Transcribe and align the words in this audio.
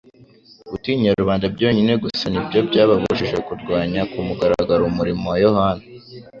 gutinya 0.71 1.09
rubanda 1.19 1.45
byonyine 1.55 1.93
gusa 2.03 2.25
nibyo 2.29 2.59
byababujije 2.67 3.37
kurwanya 3.47 4.01
ku 4.11 4.17
mugaragaro 4.27 4.81
umurimo 4.91 5.23
wa 5.31 5.37
Yohana. 5.45 5.83